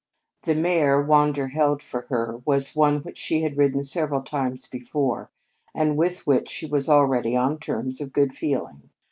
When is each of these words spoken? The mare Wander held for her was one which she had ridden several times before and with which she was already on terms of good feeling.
The 0.45 0.55
mare 0.55 0.99
Wander 0.99 1.49
held 1.49 1.83
for 1.83 2.07
her 2.09 2.41
was 2.43 2.75
one 2.75 3.01
which 3.01 3.19
she 3.19 3.43
had 3.43 3.55
ridden 3.55 3.83
several 3.83 4.23
times 4.23 4.65
before 4.65 5.29
and 5.75 5.95
with 5.95 6.25
which 6.25 6.49
she 6.49 6.65
was 6.65 6.89
already 6.89 7.35
on 7.35 7.59
terms 7.59 8.01
of 8.01 8.11
good 8.11 8.33
feeling. 8.33 8.89